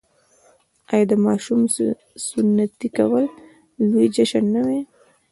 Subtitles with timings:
[0.91, 1.61] آیا د ماشوم
[2.27, 3.25] سنتي کول
[3.89, 4.79] لوی جشن نه وي؟